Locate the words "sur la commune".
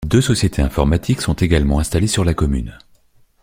2.07-2.75